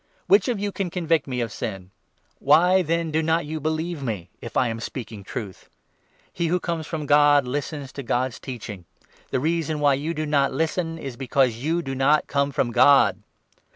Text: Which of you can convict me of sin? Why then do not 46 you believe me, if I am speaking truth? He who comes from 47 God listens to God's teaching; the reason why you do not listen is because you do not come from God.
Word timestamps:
Which 0.25 0.47
of 0.47 0.59
you 0.59 0.71
can 0.71 0.89
convict 0.89 1.27
me 1.27 1.41
of 1.41 1.51
sin? 1.51 1.91
Why 2.39 2.81
then 2.81 3.11
do 3.11 3.21
not 3.21 3.41
46 3.43 3.51
you 3.51 3.59
believe 3.59 4.01
me, 4.01 4.31
if 4.41 4.57
I 4.57 4.67
am 4.67 4.79
speaking 4.79 5.23
truth? 5.23 5.69
He 6.33 6.47
who 6.47 6.59
comes 6.59 6.87
from 6.87 7.01
47 7.01 7.05
God 7.05 7.47
listens 7.47 7.91
to 7.91 8.01
God's 8.01 8.39
teaching; 8.39 8.85
the 9.29 9.39
reason 9.39 9.79
why 9.79 9.93
you 9.93 10.15
do 10.15 10.25
not 10.25 10.51
listen 10.51 10.97
is 10.97 11.17
because 11.17 11.57
you 11.57 11.83
do 11.83 11.93
not 11.93 12.25
come 12.25 12.51
from 12.51 12.71
God. 12.71 13.21